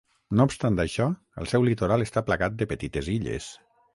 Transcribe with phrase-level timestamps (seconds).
[0.37, 1.05] No obstant això,
[1.43, 3.53] el seu litoral està plagat de petites illes.